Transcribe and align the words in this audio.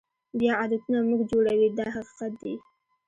بیا 0.39 0.53
عادتونه 0.61 0.99
موږ 1.09 1.21
جوړوي 1.31 1.69
دا 1.77 1.87
حقیقت 1.95 2.31
دی. 2.41 2.55